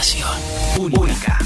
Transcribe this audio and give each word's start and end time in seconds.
Comunicación 0.00 1.02
única. 1.02 1.38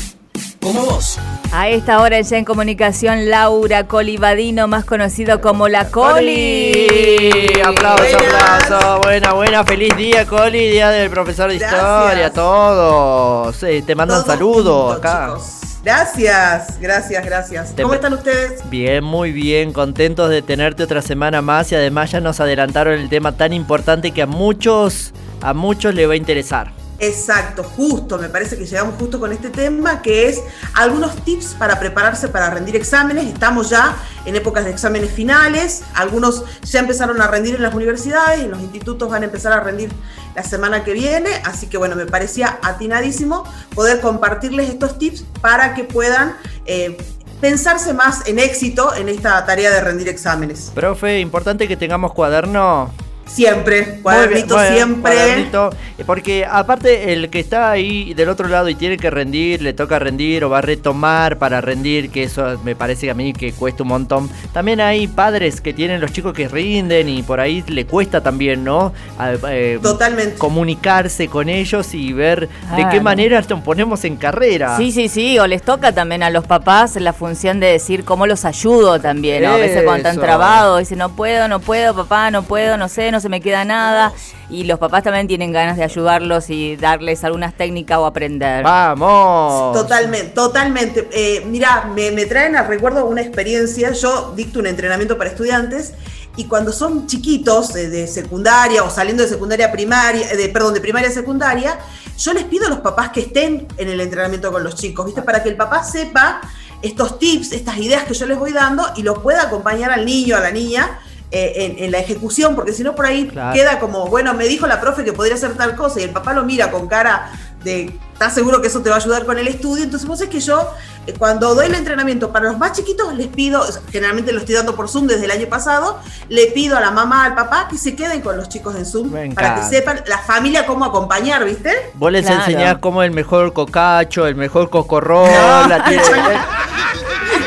Como 0.63 0.85
vos. 0.87 1.19
A 1.51 1.69
esta 1.71 2.01
hora 2.01 2.21
ya 2.21 2.37
en 2.39 2.45
comunicación, 2.45 3.29
Laura 3.29 3.89
Colivadino, 3.89 4.69
más 4.69 4.85
conocido 4.85 5.41
como 5.41 5.67
La 5.67 5.91
Coli. 5.91 7.49
Aplauso, 7.65 8.17
aplauso. 8.17 9.01
Buena, 9.01 9.33
buena. 9.33 9.65
Feliz 9.65 9.97
día, 9.97 10.25
Coli. 10.25 10.69
Día 10.71 10.91
del 10.91 11.11
profesor 11.11 11.51
de 11.51 11.59
Gracias. 11.59 11.83
historia. 11.83 12.33
Todos. 12.33 13.61
Eh, 13.65 13.83
te 13.85 13.97
mandan 13.97 14.19
Todos 14.23 14.29
saludos 14.37 14.93
juntos, 14.95 14.99
acá. 14.99 15.27
chicos. 15.35 15.61
Gracias, 15.83 16.79
gracias, 16.81 17.25
gracias. 17.25 17.75
¿Cómo 17.77 17.95
están 17.95 18.13
ustedes? 18.13 18.63
Bien, 18.71 19.03
muy 19.03 19.33
bien, 19.33 19.73
contentos 19.73 20.31
de 20.31 20.43
tenerte 20.43 20.85
otra 20.85 21.03
semana 21.03 21.43
más 21.43 21.73
y 21.73 21.75
además 21.75 22.13
ya 22.13 22.21
nos 22.21 22.39
adelantaron 22.39 22.95
el 23.01 23.09
tema 23.09 23.33
tan 23.33 23.53
importante 23.53 24.13
que 24.13 24.23
a 24.23 24.27
muchos, 24.27 25.13
a 25.43 25.55
muchos 25.55 25.93
le 25.97 26.07
va 26.07 26.13
a 26.13 26.17
interesar. 26.17 26.71
Exacto, 26.99 27.65
justo, 27.65 28.19
me 28.19 28.29
parece 28.29 28.57
que 28.57 28.67
llegamos 28.67 28.95
justo 28.99 29.19
con 29.19 29.33
este 29.33 29.51
tema, 29.51 30.01
que 30.01 30.29
es 30.29 30.41
algunos 30.75 31.17
tips 31.25 31.55
para 31.59 31.79
prepararse 31.79 32.29
para 32.29 32.51
rendir 32.51 32.77
exámenes. 32.77 33.27
Estamos 33.27 33.71
ya 33.71 33.97
en 34.25 34.37
épocas 34.37 34.65
de 34.65 34.71
exámenes 34.71 35.11
finales, 35.11 35.83
algunos 35.95 36.45
ya 36.63 36.81
empezaron 36.81 37.21
a 37.21 37.27
rendir 37.27 37.57
en 37.57 37.63
las 37.63 37.75
universidades 37.75 38.41
y 38.41 38.45
en 38.45 38.51
los 38.53 38.61
institutos 38.61 39.11
van 39.11 39.23
a 39.23 39.25
empezar 39.27 39.53
a 39.53 39.61
rendir 39.61 39.91
la 40.35 40.43
semana 40.43 40.85
que 40.85 40.93
viene, 40.93 41.31
así 41.45 41.67
que 41.67 41.79
bueno, 41.79 41.97
me 41.97 42.07
parecía 42.07 42.59
atinadísimo 42.63 43.45
poder 43.75 44.01
compartirles 44.01 44.69
estos 44.69 44.99
tips 44.99 45.25
para 45.41 45.75
que 45.75 45.85
puedan 45.85 46.37
eh, 46.65 46.97
pensarse 47.41 47.93
más 47.93 48.27
en 48.27 48.39
éxito 48.39 48.95
en 48.95 49.09
esta 49.09 49.45
tarea 49.45 49.71
de 49.71 49.81
rendir 49.81 50.09
exámenes. 50.09 50.73
Profe, 50.75 51.21
importante 51.21 51.69
que 51.69 51.77
tengamos 51.77 52.13
cuaderno. 52.15 52.91
Siempre, 53.27 54.01
cuadernito 54.03 54.57
bien, 54.57 54.75
siempre. 54.75 55.01
cuadernito. 55.13 55.71
Eh, 55.99 56.05
Porque 56.07 56.45
aparte 56.49 57.13
el 57.13 57.31
que 57.31 57.41
está 57.41 57.71
ahí 57.71 58.13
del 58.15 58.29
otro 58.29 58.49
lado 58.49 58.69
y 58.69 58.75
tiene 58.75 58.97
que 58.97 59.11
rendir, 59.11 59.63
le 59.63 59.73
toca 59.73 59.99
rendir 59.99 60.45
o 60.45 60.51
va 60.51 60.59
a 60.59 60.61
retomar 60.61 61.39
para 61.39 61.61
rendir, 61.61 62.11
que 62.11 62.25
eso 62.25 62.59
me 62.65 62.77
parece 62.77 63.11
a 63.11 63.15
mí 63.15 63.33
que 63.33 63.53
cuesta 63.53 63.83
un 63.83 63.89
montón. 63.91 64.31
También 64.53 64.81
hay 64.81 65.07
padres 65.09 65.61
que 65.61 65.73
tienen 65.73 66.01
los 66.01 66.13
chicos 66.13 66.33
que 66.35 66.49
rinden 66.49 67.09
y 67.09 67.23
por 67.23 67.41
ahí 67.41 67.65
le 67.67 67.87
cuesta 67.87 68.23
también, 68.23 68.63
¿no? 68.65 68.93
A- 69.19 69.33
eh, 69.51 69.79
Totalmente. 69.83 70.37
Comunicarse 70.39 71.29
con 71.29 71.49
ellos 71.49 71.95
y 71.95 72.13
ver 72.13 72.49
de 72.77 72.89
qué 72.91 73.01
manera 73.01 73.43
nos 73.49 73.61
ponemos 73.63 74.05
en 74.05 74.17
carrera. 74.17 74.77
Sí, 74.77 74.93
sí, 74.93 75.09
sí, 75.09 75.39
o 75.39 75.47
les 75.47 75.63
toca 75.63 75.93
también 75.93 76.23
a 76.23 76.31
los 76.31 76.47
papás 76.47 76.97
la 76.97 77.13
función 77.13 77.59
de 77.61 77.69
decir 77.69 78.05
cómo 78.05 78.27
los 78.27 78.45
ayudo 78.45 79.01
también, 79.01 79.43
¿no? 79.45 79.53
A 79.55 79.57
veces 79.57 79.83
cuando 79.85 80.09
están 80.09 80.21
trabados, 80.23 80.79
dicen 80.81 80.99
no 80.99 81.09
puedo, 81.11 81.49
no 81.49 81.61
puedo, 81.61 81.95
papá, 81.95 82.31
no 82.31 82.43
puedo, 82.43 82.77
no 82.77 82.89
sé, 82.89 83.11
no 83.15 83.21
se 83.21 83.29
me 83.29 83.41
queda 83.41 83.65
nada. 83.65 84.13
Y 84.51 84.65
los 84.65 84.79
papás 84.79 85.03
también 85.03 85.27
tienen 85.27 85.53
ganas 85.53 85.77
de 85.77 85.85
ayudarlos 85.85 86.51
y 86.51 86.77
darles 86.77 87.25
algunas 87.25 87.55
técnicas 87.55 87.99
o 87.99 88.07
aprender. 88.07 88.63
Vamos. 88.63 89.73
Totalmente, 89.73 90.29
totalmente. 90.31 91.09
Eh, 91.13 91.45
mira, 91.47 91.91
me, 91.95 92.11
me 92.11 92.27
traen 92.27 92.57
a 92.57 92.65
recuerdo 92.65 93.07
una 93.07 93.23
experiencia. 93.23 93.93
Yo 93.93 94.33
dicto 94.37 94.59
un 94.59 94.67
entrenamiento 94.67 95.17
para 95.17 95.31
estudiantes 95.31 95.95
y 96.37 96.45
cuando 96.45 96.73
son 96.73 97.07
chiquitos 97.07 97.77
eh, 97.77 97.89
de 97.89 98.07
secundaria 98.09 98.83
o 98.83 98.91
saliendo 98.91 99.23
de 99.23 99.29
secundaria 99.29 99.71
primaria, 99.71 100.33
eh, 100.33 100.37
de, 100.37 100.49
perdón, 100.49 100.75
de 100.75 100.81
primaria 100.81 101.09
a 101.09 101.13
secundaria, 101.13 101.79
yo 102.19 102.33
les 102.33 102.45
pido 102.45 102.67
a 102.67 102.71
los 102.71 102.81
papás 102.81 103.11
que 103.11 103.21
estén 103.21 103.69
en 103.77 103.89
el 103.89 104.01
entrenamiento 104.01 104.51
con 104.51 104.65
los 104.65 104.75
chicos, 104.75 105.07
¿viste? 105.07 105.23
Para 105.23 105.43
que 105.43 105.49
el 105.49 105.57
papá 105.57 105.85
sepa 105.85 106.41
estos 106.83 107.19
tips, 107.19 107.53
estas 107.53 107.79
ideas 107.79 108.05
que 108.05 108.15
yo 108.15 108.27
les 108.27 108.39
voy 108.39 108.53
dando 108.53 108.85
y 108.97 109.03
los 109.03 109.21
pueda 109.21 109.43
acompañar 109.43 109.91
al 109.93 110.05
niño, 110.05 110.37
a 110.37 110.41
la 110.41 110.51
niña. 110.51 110.99
Eh, 111.35 111.65
en, 111.65 111.85
en 111.85 111.91
la 111.91 111.99
ejecución, 111.99 112.55
porque 112.55 112.73
si 112.73 112.83
no 112.85 112.95
por 112.95 113.07
ahí 113.07 113.27
Claro. 113.29 113.53
queda 113.55 113.81
como, 113.81 114.07
bueno, 114.07 114.33
me 114.35 114.47
dijo 114.47 114.67
la 114.67 114.81
profe 114.81 115.05
que 115.05 115.13
podría 115.13 115.35
hacer 115.35 115.55
tal 115.57 115.75
cosa 115.75 116.01
y 116.01 116.05
el 116.05 116.11
papá 116.11 116.33
lo 116.33 116.45
mira 116.45 116.71
con 116.71 116.87
cara 116.87 117.31
de, 117.65 117.99
¿estás 118.13 118.35
seguro 118.35 118.61
que 118.61 118.69
eso 118.69 118.81
te 118.83 118.91
va 118.91 118.97
a 118.97 118.99
ayudar 118.99 119.25
con 119.27 119.39
el 119.39 119.49
estudio? 119.49 119.83
Entonces 119.85 120.07
vos 120.07 120.21
es 120.21 120.29
que 120.29 120.39
yo, 120.39 120.69
eh, 121.07 121.15
cuando 121.19 121.55
doy 121.55 121.67
el 121.67 121.75
entrenamiento 121.75 122.31
para 122.31 122.45
los 122.51 122.59
más 122.59 122.73
chiquitos, 122.73 123.15
les 123.15 123.27
pido, 123.29 123.65
generalmente 123.91 124.33
lo 124.33 124.41
estoy 124.41 124.55
dando 124.55 124.77
por 124.77 124.89
Zoom 124.89 125.07
desde 125.07 125.25
el 125.25 125.31
año 125.31 125.47
pasado, 125.49 125.99
le 126.29 126.47
pido 126.49 126.77
a 126.77 126.81
la 126.81 126.91
mamá, 126.91 127.25
al 127.25 127.35
papá, 127.35 127.67
que 127.71 127.79
se 127.79 127.97
queden 127.97 128.21
con 128.21 128.37
los 128.37 128.49
chicos 128.51 128.77
en 128.77 128.85
Zoom, 128.87 129.11
para 129.35 129.57
que 129.57 129.63
sepan 129.63 130.03
la 130.07 130.19
familia 130.19 130.67
cómo 130.67 130.85
acompañar, 130.85 131.45
¿viste? 131.45 131.73
Vos 131.95 132.13
les 132.13 132.27
Claro. 132.27 132.41
enseñás 132.43 132.77
cómo 132.81 133.03
el 133.03 133.11
mejor 133.13 133.53
cocacho, 133.55 134.27
el 134.27 134.35
mejor 134.37 134.69
cocorrol, 134.71 135.31
No. 135.31 135.67
la 135.69 135.85
tiene- 135.85 136.03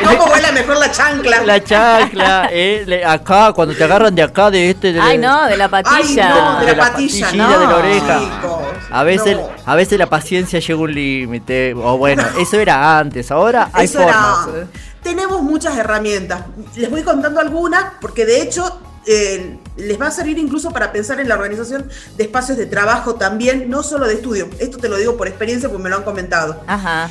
¿Cómo 0.17 0.27
vuela 0.27 0.51
mejor 0.51 0.77
la 0.77 0.91
chancla? 0.91 1.43
La 1.43 1.63
chancla, 1.63 2.49
eh, 2.51 2.83
le- 2.85 3.05
acá, 3.05 3.51
cuando 3.53 3.75
te 3.75 3.83
agarran 3.83 4.13
de 4.15 4.23
acá, 4.23 4.49
de 4.51 4.69
este. 4.69 4.93
de- 4.93 4.99
Ay, 5.01 5.17
no, 5.17 5.45
de 5.45 5.57
la 5.57 5.65
Ay, 5.65 5.69
patilla. 5.71 6.29
no, 6.29 6.59
de 6.59 6.65
la, 6.65 6.71
De 6.71 6.75
la 6.75 6.83
patilla, 6.91 7.25
patillita 7.25 7.47
no. 7.47 7.59
de 7.59 7.65
la 7.67 7.75
oreja. 7.75 8.19
chicos, 8.19 8.61
A 8.91 9.03
veces, 9.03 9.37
no. 9.37 9.49
a 9.65 9.75
veces 9.75 9.99
la 9.99 10.09
paciencia 10.09 10.59
llega 10.59 10.73
a 10.79 10.81
un 10.83 10.93
límite. 10.93 11.73
O 11.75 11.97
bueno, 11.97 12.23
eso 12.39 12.59
era 12.59 12.97
antes, 12.99 13.31
ahora 13.31 13.69
hay 13.73 13.85
Eso 13.85 14.01
era- 14.01 14.13
formas. 14.13 14.47
eh. 14.55 14.67
Tenemos 15.03 15.41
muchas 15.41 15.77
herramientas. 15.77 16.41
Les 16.75 16.89
voy 16.89 17.01
contando 17.03 17.39
algunas 17.39 17.93
porque 18.01 18.25
de 18.25 18.41
hecho 18.41 18.81
eh, 19.05 19.57
les 19.77 20.01
va 20.01 20.07
a 20.07 20.11
servir 20.11 20.37
incluso 20.37 20.71
para 20.71 20.91
pensar 20.91 21.21
en 21.21 21.29
la 21.29 21.35
organización 21.35 21.87
de 22.17 22.23
espacios 22.25 22.57
de 22.57 22.65
trabajo 22.65 23.15
también, 23.15 23.69
no 23.69 23.83
solo 23.83 24.05
de 24.05 24.15
estudio. 24.15 24.49
Esto 24.59 24.77
te 24.79 24.89
lo 24.89 24.97
digo 24.97 25.15
por 25.15 25.29
experiencia 25.29 25.69
porque 25.69 25.83
me 25.83 25.89
lo 25.89 25.95
han 25.97 26.03
comentado. 26.03 26.61
Ajá, 26.67 27.09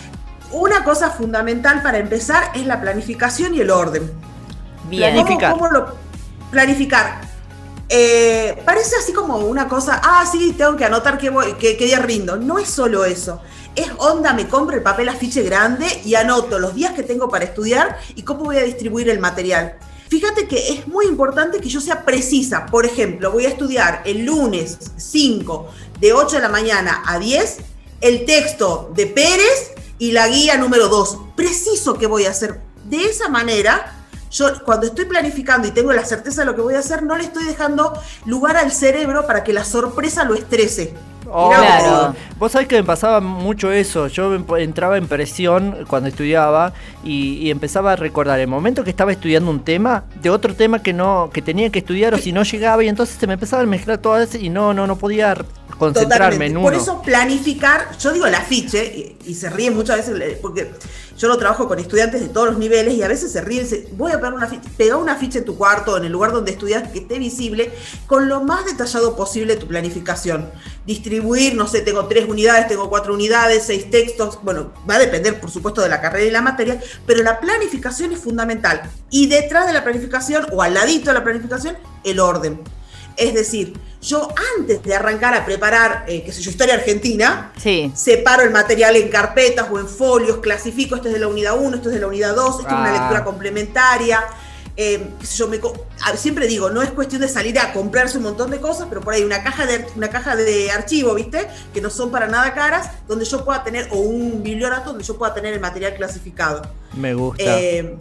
Una 0.52 0.84
cosa 0.84 1.10
fundamental 1.10 1.82
para 1.82 1.98
empezar 1.98 2.50
es 2.54 2.66
la 2.66 2.80
planificación 2.80 3.54
y 3.54 3.60
el 3.60 3.70
orden. 3.70 4.10
bien. 4.88 5.14
¿Cómo- 5.14 5.24
Planificar. 5.24 5.52
cómo 5.52 5.68
lo- 5.68 5.94
planificar. 6.50 7.20
Eh, 7.88 8.62
parece 8.64 8.96
así 8.96 9.12
como 9.12 9.36
una 9.38 9.68
cosa, 9.68 10.00
ah, 10.02 10.24
sí, 10.30 10.54
tengo 10.56 10.76
que 10.76 10.84
anotar 10.84 11.18
qué, 11.18 11.30
voy, 11.30 11.54
qué, 11.54 11.76
qué 11.76 11.84
día 11.86 11.98
rindo. 12.00 12.36
No 12.36 12.58
es 12.58 12.68
solo 12.68 13.04
eso. 13.04 13.40
Es 13.74 13.88
onda, 13.98 14.32
me 14.32 14.48
compro 14.48 14.76
el 14.76 14.82
papel 14.82 15.08
afiche 15.08 15.42
grande 15.42 15.86
y 16.04 16.14
anoto 16.14 16.58
los 16.58 16.74
días 16.74 16.92
que 16.94 17.02
tengo 17.02 17.28
para 17.28 17.44
estudiar 17.44 17.98
y 18.14 18.22
cómo 18.22 18.44
voy 18.44 18.56
a 18.58 18.62
distribuir 18.62 19.08
el 19.10 19.18
material. 19.18 19.76
Fíjate 20.08 20.46
que 20.48 20.68
es 20.72 20.86
muy 20.86 21.06
importante 21.06 21.60
que 21.60 21.68
yo 21.68 21.80
sea 21.80 22.04
precisa. 22.04 22.66
Por 22.66 22.86
ejemplo, 22.86 23.32
voy 23.32 23.44
a 23.46 23.48
estudiar 23.48 24.02
el 24.04 24.24
lunes 24.24 24.78
5 24.96 25.68
de 26.00 26.12
8 26.12 26.36
de 26.36 26.42
la 26.42 26.48
mañana 26.48 27.02
a 27.06 27.18
10 27.18 27.58
el 28.00 28.24
texto 28.24 28.92
de 28.94 29.06
Pérez 29.06 29.72
y 29.98 30.12
la 30.12 30.28
guía 30.28 30.56
número 30.56 30.88
2. 30.88 31.18
Preciso 31.34 31.94
que 31.94 32.06
voy 32.06 32.24
a 32.26 32.30
hacer. 32.30 32.60
De 32.84 33.04
esa 33.04 33.28
manera, 33.28 33.92
yo 34.30 34.46
cuando 34.64 34.86
estoy 34.86 35.06
planificando 35.06 35.66
y 35.68 35.70
tengo 35.70 35.92
la 35.92 36.04
certeza 36.04 36.42
de 36.42 36.46
lo 36.46 36.54
que 36.54 36.62
voy 36.62 36.74
a 36.74 36.80
hacer, 36.80 37.02
no 37.02 37.16
le 37.16 37.24
estoy 37.24 37.44
dejando 37.44 37.92
lugar 38.24 38.56
al 38.56 38.72
cerebro 38.72 39.26
para 39.26 39.42
que 39.44 39.52
la 39.52 39.64
sorpresa 39.64 40.24
lo 40.24 40.34
estrese. 40.34 40.94
Oh. 41.28 41.48
Claro. 41.48 42.14
Vos 42.38 42.52
sabés 42.52 42.68
que 42.68 42.76
me 42.76 42.84
pasaba 42.84 43.20
mucho 43.20 43.72
eso. 43.72 44.06
Yo 44.06 44.34
em- 44.34 44.44
entraba 44.58 44.96
en 44.96 45.08
presión 45.08 45.84
cuando 45.88 46.08
estudiaba 46.08 46.72
y, 47.02 47.38
y 47.38 47.50
empezaba 47.50 47.92
a 47.92 47.96
recordar 47.96 48.38
el 48.38 48.46
momento 48.46 48.84
que 48.84 48.90
estaba 48.90 49.12
estudiando 49.12 49.50
un 49.50 49.64
tema 49.64 50.04
de 50.22 50.30
otro 50.30 50.54
tema 50.54 50.82
que 50.82 50.92
no 50.92 51.30
que 51.32 51.42
tenía 51.42 51.70
que 51.70 51.80
estudiar 51.80 52.14
o 52.14 52.18
si 52.18 52.32
no 52.32 52.42
llegaba 52.44 52.84
y 52.84 52.88
entonces 52.88 53.16
se 53.18 53.26
me 53.26 53.34
empezaba 53.34 53.62
a 53.62 53.66
mezclar 53.66 53.98
todo 53.98 54.18
eso 54.18 54.38
y 54.38 54.50
no 54.50 54.72
no 54.72 54.86
no 54.86 54.96
podía 54.96 55.36
concentrarme 55.78 56.16
Totalmente. 56.16 56.46
en 56.46 56.56
uno. 56.56 56.66
Por 56.66 56.74
eso 56.74 57.02
planificar, 57.02 57.96
yo 57.98 58.12
digo 58.12 58.26
el 58.26 58.34
afiche, 58.34 58.84
y, 59.24 59.30
y 59.30 59.34
se 59.34 59.50
ríen 59.50 59.74
muchas 59.74 59.98
veces, 59.98 60.38
porque 60.40 60.72
yo 61.16 61.28
lo 61.28 61.38
trabajo 61.38 61.66
con 61.66 61.78
estudiantes 61.78 62.20
de 62.20 62.28
todos 62.28 62.48
los 62.48 62.58
niveles 62.58 62.94
y 62.94 63.02
a 63.02 63.08
veces 63.08 63.32
se 63.32 63.40
ríen, 63.40 63.64
dicen, 63.64 63.86
voy 63.92 64.12
a 64.12 64.16
pegar 64.16 64.34
una 64.34 64.46
afiche, 64.46 64.68
pega 64.76 64.96
una 64.96 65.12
afiche 65.12 65.38
en 65.38 65.44
tu 65.46 65.56
cuarto, 65.56 65.96
en 65.96 66.04
el 66.04 66.12
lugar 66.12 66.32
donde 66.32 66.52
estudias, 66.52 66.90
que 66.92 66.98
esté 67.00 67.18
visible, 67.18 67.72
con 68.06 68.28
lo 68.28 68.42
más 68.42 68.66
detallado 68.66 69.16
posible 69.16 69.56
tu 69.56 69.66
planificación. 69.66 70.50
Distribuir, 70.84 71.54
no 71.54 71.66
sé, 71.66 71.80
tengo 71.80 72.06
tres 72.06 72.28
unidades, 72.28 72.68
tengo 72.68 72.90
cuatro 72.90 73.14
unidades, 73.14 73.64
seis 73.66 73.90
textos, 73.90 74.38
bueno, 74.42 74.72
va 74.88 74.96
a 74.96 74.98
depender 74.98 75.40
por 75.40 75.50
supuesto 75.50 75.80
de 75.80 75.88
la 75.88 76.02
carrera 76.02 76.26
y 76.26 76.30
la 76.30 76.42
materia, 76.42 76.80
pero 77.06 77.22
la 77.22 77.40
planificación 77.40 78.12
es 78.12 78.20
fundamental. 78.20 78.82
Y 79.10 79.26
detrás 79.26 79.66
de 79.66 79.72
la 79.72 79.84
planificación, 79.84 80.46
o 80.52 80.62
al 80.62 80.74
ladito 80.74 81.10
de 81.10 81.14
la 81.14 81.24
planificación, 81.24 81.76
el 82.04 82.20
orden. 82.20 82.60
Es 83.16 83.32
decir, 83.32 83.72
yo 84.02 84.28
antes 84.58 84.82
de 84.82 84.94
arrancar 84.94 85.34
a 85.34 85.44
preparar, 85.44 86.04
eh, 86.06 86.22
qué 86.24 86.32
sé 86.32 86.42
yo, 86.42 86.50
historia 86.50 86.74
argentina, 86.74 87.52
Sí. 87.60 87.90
separo 87.94 88.42
el 88.42 88.50
material 88.50 88.96
en 88.96 89.08
carpetas 89.08 89.66
o 89.70 89.78
en 89.78 89.88
folios, 89.88 90.38
clasifico, 90.38 90.96
esto 90.96 91.08
es 91.08 91.14
de 91.14 91.20
la 91.20 91.28
unidad 91.28 91.56
1, 91.58 91.76
esto 91.76 91.88
es 91.88 91.94
de 91.94 92.00
la 92.00 92.06
unidad 92.06 92.34
2, 92.34 92.60
esto 92.60 92.68
es 92.68 92.72
una 92.80 92.90
Ah. 92.90 92.98
lectura 92.98 93.24
complementaria. 93.24 94.24
eh, 94.78 95.08
qué 95.18 95.24
sé 95.26 95.38
yo, 95.38 95.48
me 95.48 95.58
siempre 96.18 96.46
digo, 96.46 96.68
no 96.68 96.82
es 96.82 96.90
cuestión 96.90 97.22
de 97.22 97.28
salir 97.28 97.58
a 97.58 97.72
comprarse 97.72 98.18
un 98.18 98.24
montón 98.24 98.50
de 98.50 98.60
cosas, 98.60 98.86
pero 98.90 99.00
por 99.00 99.14
ahí 99.14 99.24
una 99.24 99.42
caja 99.42 99.64
de, 99.64 99.86
una 99.96 100.10
caja 100.10 100.36
de 100.36 100.70
archivo, 100.70 101.14
¿viste? 101.14 101.48
Que 101.72 101.80
no 101.80 101.88
son 101.88 102.10
para 102.10 102.26
nada 102.26 102.52
caras, 102.52 102.90
donde 103.08 103.24
yo 103.24 103.42
pueda 103.42 103.64
tener, 103.64 103.88
o 103.90 103.96
un 103.96 104.42
bibliorato 104.42 104.90
donde 104.90 105.02
yo 105.02 105.16
pueda 105.16 105.32
tener 105.32 105.54
el 105.54 105.60
material 105.60 105.94
clasificado. 105.94 106.60
Me 106.94 107.14
gusta. 107.14 107.42
Eh, 107.42 107.96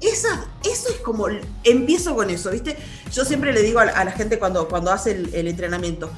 esa, 0.00 0.46
eso 0.64 0.88
es 0.88 1.00
como, 1.00 1.26
empiezo 1.64 2.14
con 2.14 2.30
eso, 2.30 2.50
¿viste? 2.50 2.76
Yo 3.12 3.24
siempre 3.24 3.52
le 3.52 3.62
digo 3.62 3.80
a 3.80 3.84
la, 3.84 4.12
gente 4.12 4.38
cuando, 4.38 4.68
cuando 4.68 4.92
hace 4.92 5.12
el, 5.12 5.34
el 5.34 5.48
entrenamiento, 5.48 6.10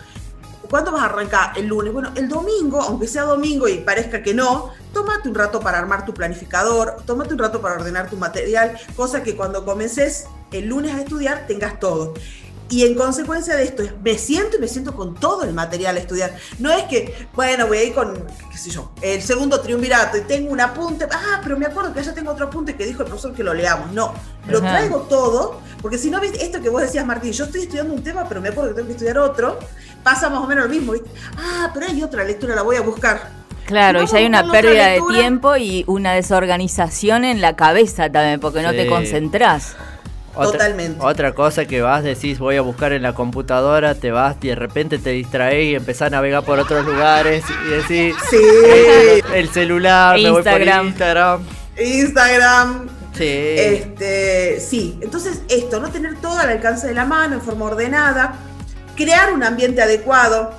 ¿cuándo 0.70 0.92
vas 0.92 1.02
a 1.02 1.06
arrancar? 1.06 1.58
El 1.58 1.66
lunes. 1.66 1.92
Bueno, 1.92 2.12
el 2.14 2.28
domingo, 2.28 2.80
aunque 2.80 3.08
sea 3.08 3.24
domingo 3.24 3.68
y 3.68 3.78
parezca 3.78 4.22
que 4.22 4.32
no, 4.32 4.70
tómate 4.92 5.28
un 5.28 5.34
rato 5.34 5.60
para 5.60 5.78
armar 5.78 6.06
tu 6.06 6.14
planificador, 6.14 6.96
tómate 7.04 7.34
un 7.34 7.40
rato 7.40 7.60
para 7.60 7.74
ordenar 7.74 8.08
tu 8.08 8.16
material, 8.16 8.78
cosa 8.96 9.22
que 9.22 9.36
cuando 9.36 9.64
comences 9.64 10.26
el 10.52 10.66
lunes 10.66 10.94
a 10.94 11.00
estudiar 11.00 11.46
tengas 11.46 11.78
todo. 11.80 12.14
Y 12.70 12.84
en 12.86 12.94
consecuencia 12.94 13.56
de 13.56 13.64
esto, 13.64 13.82
me 14.04 14.16
siento 14.16 14.56
y 14.56 14.60
me 14.60 14.68
siento 14.68 14.94
con 14.94 15.16
todo 15.16 15.42
el 15.42 15.52
material 15.52 15.96
a 15.96 15.98
estudiar. 15.98 16.36
No 16.60 16.70
es 16.70 16.84
que, 16.84 17.26
bueno, 17.34 17.66
voy 17.66 17.78
a 17.78 17.84
ir 17.84 17.92
con, 17.92 18.14
qué 18.50 18.56
sé 18.56 18.70
yo, 18.70 18.92
el 19.02 19.20
segundo 19.22 19.60
triunvirato 19.60 20.16
y 20.16 20.20
tengo 20.20 20.52
un 20.52 20.60
apunte. 20.60 21.06
Ah, 21.10 21.40
pero 21.42 21.58
me 21.58 21.66
acuerdo 21.66 21.92
que 21.92 22.00
ya 22.00 22.14
tengo 22.14 22.30
otro 22.30 22.46
apunte 22.46 22.76
que 22.76 22.86
dijo 22.86 23.02
el 23.02 23.08
profesor 23.08 23.34
que 23.34 23.42
lo 23.42 23.54
leamos. 23.54 23.92
No, 23.92 24.14
lo 24.46 24.58
Ajá. 24.58 24.68
traigo 24.68 25.00
todo, 25.02 25.60
porque 25.82 25.98
si 25.98 26.10
no, 26.10 26.20
¿viste? 26.20 26.44
esto 26.44 26.62
que 26.62 26.68
vos 26.68 26.80
decías, 26.80 27.04
Martín, 27.04 27.32
yo 27.32 27.44
estoy 27.44 27.62
estudiando 27.62 27.92
un 27.92 28.04
tema, 28.04 28.28
pero 28.28 28.40
me 28.40 28.50
acuerdo 28.50 28.70
que 28.70 28.76
tengo 28.76 28.86
que 28.86 28.92
estudiar 28.92 29.18
otro, 29.18 29.58
pasa 30.04 30.30
más 30.30 30.38
o 30.38 30.46
menos 30.46 30.64
lo 30.64 30.70
mismo. 30.70 30.92
¿viste? 30.92 31.10
Ah, 31.36 31.72
pero 31.74 31.86
hay 31.86 32.00
otra 32.04 32.22
lectura, 32.22 32.54
la 32.54 32.62
voy 32.62 32.76
a 32.76 32.82
buscar. 32.82 33.40
Claro, 33.66 34.02
y 34.02 34.06
ya 34.06 34.18
hay 34.18 34.26
una 34.26 34.50
pérdida 34.50 34.86
de 34.86 35.00
tiempo 35.10 35.56
y 35.56 35.84
una 35.88 36.12
desorganización 36.12 37.24
en 37.24 37.40
la 37.40 37.56
cabeza 37.56 38.10
también, 38.10 38.38
porque 38.38 38.62
no 38.62 38.70
te 38.70 38.86
concentrás. 38.86 39.74
Otra- 40.40 40.52
Totalmente. 40.52 40.98
Otra 41.04 41.32
cosa 41.34 41.64
que 41.66 41.80
vas, 41.82 42.02
decís, 42.04 42.38
voy 42.38 42.56
a 42.56 42.62
buscar 42.62 42.92
en 42.92 43.02
la 43.02 43.12
computadora, 43.14 43.94
te 43.94 44.10
vas 44.10 44.36
y 44.40 44.48
de 44.48 44.54
repente 44.54 44.98
te 44.98 45.10
distraes 45.10 45.66
y 45.66 45.74
empezás 45.74 46.08
a 46.08 46.10
navegar 46.10 46.44
por 46.44 46.58
otros 46.58 46.84
lugares 46.84 47.44
y 47.66 47.70
decís, 47.70 48.14
Sí, 48.30 48.36
el 49.34 49.48
celular, 49.50 50.16
me 50.16 50.30
voy 50.30 50.38
Instagram. 50.38 50.78
por 50.80 50.86
Instagram. 50.86 51.42
Instagram. 51.84 52.88
Sí. 53.16 53.24
Este, 53.26 54.60
sí, 54.60 54.98
entonces 55.02 55.42
esto, 55.48 55.80
no 55.80 55.90
tener 55.90 56.16
todo 56.20 56.38
al 56.38 56.48
alcance 56.48 56.86
de 56.86 56.94
la 56.94 57.04
mano, 57.04 57.34
en 57.34 57.40
forma 57.42 57.66
ordenada, 57.66 58.34
crear 58.96 59.32
un 59.32 59.42
ambiente 59.42 59.82
adecuado. 59.82 60.52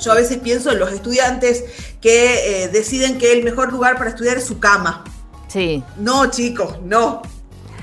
Yo 0.00 0.12
a 0.12 0.14
veces 0.14 0.38
pienso 0.38 0.70
en 0.72 0.78
los 0.78 0.92
estudiantes 0.92 1.64
que 2.00 2.64
eh, 2.64 2.68
deciden 2.68 3.18
que 3.18 3.32
el 3.32 3.42
mejor 3.42 3.72
lugar 3.72 3.98
para 3.98 4.10
estudiar 4.10 4.36
es 4.38 4.44
su 4.46 4.58
cama. 4.58 5.04
Sí. 5.48 5.82
No, 5.98 6.30
chicos, 6.30 6.78
no. 6.82 7.22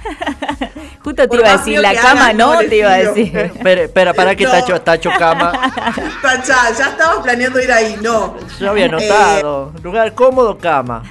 Justo 1.03 1.21
te 1.23 1.27
Por 1.27 1.39
iba 1.39 1.49
a 1.49 1.57
decir, 1.57 1.79
la 1.79 1.95
cama 1.95 2.33
no, 2.33 2.59
te 2.59 2.77
iba 2.77 2.91
a 2.91 2.97
decir. 2.97 3.35
Espera, 3.37 3.81
espera, 3.83 4.13
para 4.13 4.35
que 4.35 4.43
No. 4.45 4.51
tacho, 4.51 4.81
tacho 4.81 5.09
cama. 5.17 5.51
Tacha, 6.21 6.71
ya 6.77 6.89
estaba 6.89 7.21
planeando 7.23 7.59
ir 7.61 7.71
ahí, 7.71 7.97
no. 8.01 8.35
Yo 8.59 8.69
había 8.71 8.85
anotado. 8.85 9.71
Lugar 9.83 10.13
cómodo, 10.13 10.57
cama. 10.57 11.03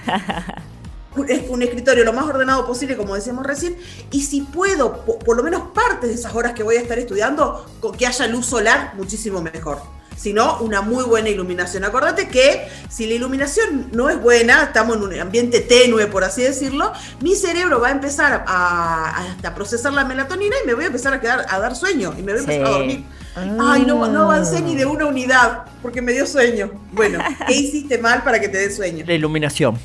un- 1.16 1.30
es 1.30 1.42
un 1.48 1.62
escritorio 1.62 2.04
lo 2.04 2.12
más 2.12 2.26
ordenado 2.26 2.66
posible, 2.66 2.96
como 2.96 3.14
decíamos 3.14 3.46
recién, 3.46 3.76
y 4.10 4.22
si 4.22 4.42
puedo, 4.42 5.04
po- 5.04 5.18
por, 5.18 5.36
lo 5.36 5.42
menos 5.42 5.62
parte 5.74 6.06
de 6.06 6.14
esas 6.14 6.34
horas 6.34 6.52
que 6.52 6.62
voy 6.62 6.76
a 6.76 6.80
estar 6.80 6.98
estudiando, 6.98 7.64
con 7.80 7.92
que 7.96 8.06
haya 8.06 8.26
luz 8.26 8.44
solar, 8.46 8.92
muchísimo 8.96 9.40
mejor. 9.40 9.80
Si 10.16 10.32
no, 10.32 10.58
una 10.60 10.80
muy 10.80 11.04
buena 11.04 11.28
iluminación. 11.28 11.84
Acordate 11.84 12.28
que 12.28 12.68
si 12.88 13.06
la 13.06 13.14
iluminación 13.14 13.90
no 13.92 14.08
es 14.08 14.20
buena, 14.20 14.64
estamos 14.64 14.96
en 14.96 15.02
un 15.02 15.18
ambiente 15.20 15.60
tenue, 15.60 16.06
por 16.06 16.24
así 16.24 16.42
decirlo, 16.42 16.92
mi 17.20 17.34
cerebro 17.34 17.80
va 17.80 17.88
a 17.88 17.90
empezar 17.92 18.44
a, 18.46 19.52
procesar 19.54 19.92
la 19.92 20.04
melatonina 20.04 20.56
y 20.62 20.66
me 20.66 20.74
voy 20.74 20.84
a 20.84 20.86
empezar 20.88 21.14
a 21.14 21.20
quedar 21.20 21.46
a 21.48 21.58
dar 21.58 21.76
sueño 21.76 22.14
y 22.18 22.22
me 22.22 22.32
voy 22.32 22.40
a 22.40 22.44
empezar 22.44 22.66
Sí. 22.66 22.72
a 22.72 22.78
dormir. 22.78 23.04
Ay, 23.36 23.84
no, 23.86 24.06
no 24.08 24.22
avancé 24.22 24.60
ni 24.62 24.74
de 24.74 24.86
una 24.86 25.06
unidad 25.06 25.64
porque 25.82 26.00
me 26.00 26.12
dio 26.12 26.26
sueño. 26.26 26.70
Bueno, 26.92 27.18
¿qué 27.46 27.54
hiciste 27.54 27.98
mal 27.98 28.22
para 28.22 28.40
que 28.40 28.48
te 28.48 28.58
dé 28.58 28.70
sueño? 28.70 29.04
La 29.06 29.14
iluminación. 29.14 29.78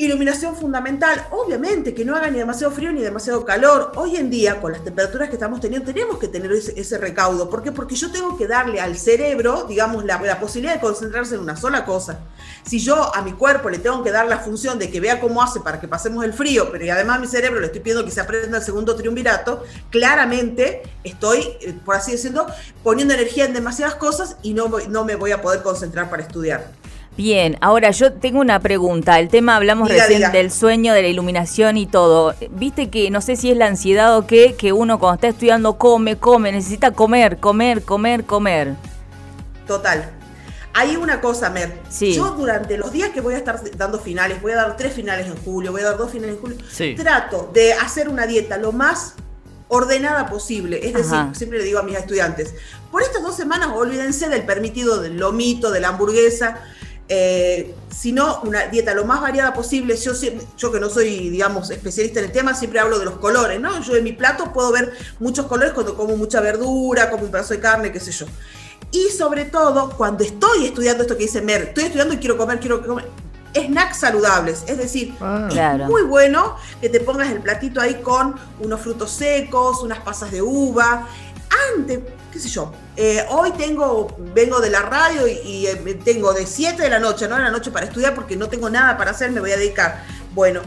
Iluminación 0.00 0.54
fundamental, 0.54 1.26
obviamente 1.32 1.92
que 1.92 2.04
no 2.04 2.14
haga 2.14 2.30
ni 2.30 2.38
demasiado 2.38 2.72
frío 2.72 2.92
ni 2.92 3.02
demasiado 3.02 3.44
calor. 3.44 3.90
Hoy 3.96 4.14
en 4.14 4.30
día, 4.30 4.60
con 4.60 4.70
las 4.70 4.84
temperaturas 4.84 5.28
que 5.28 5.34
estamos 5.34 5.60
teniendo, 5.60 5.92
tenemos 5.92 6.18
que 6.18 6.28
tener 6.28 6.52
ese, 6.52 6.78
ese 6.80 6.98
recaudo. 6.98 7.50
¿Por 7.50 7.64
qué? 7.64 7.72
Porque 7.72 7.96
yo 7.96 8.12
tengo 8.12 8.36
que 8.38 8.46
darle 8.46 8.80
al 8.80 8.96
cerebro, 8.96 9.64
digamos, 9.68 10.04
la, 10.04 10.22
la 10.22 10.38
posibilidad 10.38 10.74
de 10.74 10.80
concentrarse 10.80 11.34
en 11.34 11.40
una 11.40 11.56
sola 11.56 11.84
cosa. 11.84 12.20
Si 12.64 12.78
yo 12.78 13.12
a 13.12 13.22
mi 13.22 13.32
cuerpo 13.32 13.70
le 13.70 13.80
tengo 13.80 14.04
que 14.04 14.12
dar 14.12 14.28
la 14.28 14.38
función 14.38 14.78
de 14.78 14.88
que 14.88 15.00
vea 15.00 15.20
cómo 15.20 15.42
hace 15.42 15.58
para 15.58 15.80
que 15.80 15.88
pasemos 15.88 16.24
el 16.24 16.32
frío, 16.32 16.70
pero 16.70 16.84
y 16.84 16.90
además 16.90 17.16
a 17.16 17.20
mi 17.20 17.26
cerebro 17.26 17.58
le 17.58 17.66
estoy 17.66 17.80
pidiendo 17.80 18.04
que 18.04 18.12
se 18.12 18.20
aprenda 18.20 18.58
el 18.58 18.62
segundo 18.62 18.94
triunvirato, 18.94 19.64
claramente 19.90 20.82
estoy, 21.02 21.40
eh, 21.60 21.76
por 21.84 21.96
así 21.96 22.12
decirlo, 22.12 22.46
poniendo 22.84 23.14
energía 23.14 23.46
en 23.46 23.52
demasiadas 23.52 23.96
cosas 23.96 24.36
y 24.44 24.54
no, 24.54 24.70
no 24.88 25.04
me 25.04 25.16
voy 25.16 25.32
a 25.32 25.42
poder 25.42 25.64
concentrar 25.64 26.08
para 26.08 26.22
estudiar. 26.22 26.70
Bien, 27.18 27.58
ahora 27.60 27.90
yo 27.90 28.12
tengo 28.12 28.38
una 28.40 28.60
pregunta. 28.60 29.18
El 29.18 29.28
tema 29.28 29.56
hablamos 29.56 29.88
Diga, 29.88 30.02
recién 30.04 30.18
diga. 30.20 30.30
del 30.30 30.52
sueño, 30.52 30.94
de 30.94 31.02
la 31.02 31.08
iluminación 31.08 31.76
y 31.76 31.84
todo. 31.86 32.32
Viste 32.50 32.90
que 32.90 33.10
no 33.10 33.20
sé 33.20 33.34
si 33.34 33.50
es 33.50 33.56
la 33.56 33.66
ansiedad 33.66 34.16
o 34.16 34.24
qué, 34.28 34.54
que 34.54 34.72
uno 34.72 35.00
cuando 35.00 35.16
está 35.16 35.26
estudiando 35.26 35.78
come, 35.78 36.16
come, 36.16 36.52
necesita 36.52 36.92
comer, 36.92 37.38
comer, 37.38 37.82
comer, 37.82 38.24
comer. 38.24 38.74
Total. 39.66 40.10
Hay 40.74 40.94
una 40.94 41.20
cosa, 41.20 41.50
Mer. 41.50 41.76
Sí. 41.90 42.12
Yo 42.14 42.30
durante 42.36 42.78
los 42.78 42.92
días 42.92 43.08
que 43.10 43.20
voy 43.20 43.34
a 43.34 43.38
estar 43.38 43.60
dando 43.76 43.98
finales, 43.98 44.40
voy 44.40 44.52
a 44.52 44.56
dar 44.56 44.76
tres 44.76 44.92
finales 44.92 45.26
en 45.26 45.34
julio, 45.38 45.72
voy 45.72 45.80
a 45.80 45.86
dar 45.86 45.98
dos 45.98 46.12
finales 46.12 46.36
en 46.36 46.40
julio, 46.40 46.56
Sí. 46.70 46.94
trato 46.96 47.50
de 47.52 47.72
hacer 47.72 48.08
una 48.08 48.28
dieta 48.28 48.58
lo 48.58 48.70
más 48.70 49.14
ordenada 49.66 50.28
posible. 50.28 50.86
Es 50.86 50.94
decir, 50.94 51.14
Ajá. 51.16 51.34
siempre 51.34 51.58
le 51.58 51.64
digo 51.64 51.80
a 51.80 51.82
mis 51.82 51.96
estudiantes, 51.96 52.54
por 52.92 53.02
estas 53.02 53.22
dos 53.24 53.34
semanas 53.36 53.70
olvídense 53.74 54.28
del 54.28 54.44
permitido 54.44 55.02
del 55.02 55.16
lomito, 55.18 55.72
de 55.72 55.80
la 55.80 55.88
hamburguesa, 55.88 56.60
eh, 57.08 57.74
sino 57.94 58.40
una 58.42 58.66
dieta 58.66 58.94
lo 58.94 59.04
más 59.04 59.20
variada 59.20 59.52
posible. 59.54 59.96
Yo, 59.96 60.12
yo 60.56 60.72
que 60.72 60.78
no 60.80 60.88
soy, 60.90 61.30
digamos, 61.30 61.70
especialista 61.70 62.20
en 62.20 62.26
el 62.26 62.32
tema, 62.32 62.54
siempre 62.54 62.80
hablo 62.80 62.98
de 62.98 63.04
los 63.06 63.16
colores, 63.18 63.60
¿no? 63.60 63.80
Yo 63.82 63.96
en 63.96 64.04
mi 64.04 64.12
plato 64.12 64.52
puedo 64.52 64.70
ver 64.72 64.92
muchos 65.18 65.46
colores 65.46 65.72
cuando 65.72 65.96
como 65.96 66.16
mucha 66.16 66.40
verdura, 66.40 67.10
como 67.10 67.24
un 67.24 67.30
pedazo 67.30 67.54
de 67.54 67.60
carne, 67.60 67.92
qué 67.92 68.00
sé 68.00 68.12
yo. 68.12 68.26
Y 68.90 69.08
sobre 69.10 69.44
todo, 69.44 69.90
cuando 69.96 70.24
estoy 70.24 70.66
estudiando 70.66 71.02
esto 71.02 71.16
que 71.16 71.24
dice 71.24 71.40
Mer, 71.42 71.62
estoy 71.62 71.84
estudiando 71.84 72.14
y 72.14 72.18
quiero 72.18 72.36
comer, 72.38 72.58
quiero 72.60 72.86
comer, 72.86 73.06
snacks 73.54 73.98
saludables. 73.98 74.62
Es 74.66 74.78
decir, 74.78 75.14
Ah. 75.20 75.46
es 75.48 75.54
Claro. 75.54 75.86
muy 75.86 76.02
bueno 76.02 76.56
que 76.80 76.88
te 76.88 77.00
pongas 77.00 77.30
el 77.30 77.40
platito 77.40 77.80
ahí 77.80 77.96
con 78.02 78.34
unos 78.60 78.80
frutos 78.80 79.10
secos, 79.10 79.82
unas 79.82 79.98
pasas 80.00 80.30
de 80.30 80.40
uva. 80.42 81.06
Antes, 81.76 82.00
qué 82.32 82.38
sé 82.38 82.48
yo, 82.48 82.72
eh, 82.96 83.24
hoy 83.30 83.52
tengo, 83.52 84.14
vengo 84.34 84.60
de 84.60 84.70
la 84.70 84.82
radio 84.82 85.26
y, 85.26 85.32
y, 85.32 85.66
eh, 85.66 86.00
tengo 86.04 86.32
de 86.32 86.46
7 86.46 86.82
de 86.82 86.90
la 86.90 86.98
noche, 86.98 87.28
no 87.28 87.36
de 87.36 87.42
la 87.42 87.50
noche 87.50 87.70
para 87.70 87.86
estudiar 87.86 88.14
porque 88.14 88.36
no 88.36 88.48
tengo 88.48 88.68
nada 88.70 88.96
para 88.96 89.12
hacer, 89.12 89.30
me 89.30 89.40
voy 89.40 89.52
a 89.52 89.56
dedicar. 89.56 90.04
Bueno, 90.34 90.60